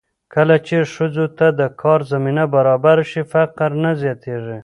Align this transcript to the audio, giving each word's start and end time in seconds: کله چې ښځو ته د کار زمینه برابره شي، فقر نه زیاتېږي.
کله 0.33 0.55
چې 0.67 0.77
ښځو 0.93 1.25
ته 1.37 1.47
د 1.59 1.61
کار 1.81 1.99
زمینه 2.11 2.43
برابره 2.55 3.03
شي، 3.11 3.21
فقر 3.31 3.71
نه 3.83 3.91
زیاتېږي. 4.01 4.57